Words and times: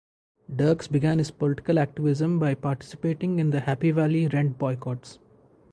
Dirks 0.51 0.87
began 0.87 1.19
his 1.19 1.29
political 1.29 1.77
activism 1.77 2.39
by 2.39 2.55
participating 2.55 3.37
in 3.37 3.51
the 3.51 3.59
Happy 3.59 3.91
Valley 3.91 4.27
rent 4.29 4.57
boycotts. 4.57 5.19